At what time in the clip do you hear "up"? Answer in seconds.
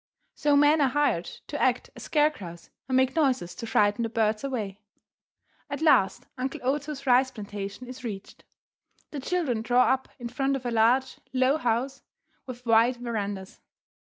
9.93-10.09